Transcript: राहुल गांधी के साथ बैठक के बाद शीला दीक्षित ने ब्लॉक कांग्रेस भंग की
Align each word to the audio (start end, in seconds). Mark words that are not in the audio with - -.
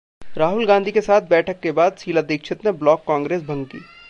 राहुल 0.37 0.65
गांधी 0.65 0.91
के 0.91 1.01
साथ 1.01 1.27
बैठक 1.29 1.59
के 1.59 1.71
बाद 1.73 1.97
शीला 1.97 2.21
दीक्षित 2.23 2.65
ने 2.65 2.71
ब्लॉक 2.73 3.03
कांग्रेस 3.07 3.43
भंग 3.43 3.65
की 3.65 3.77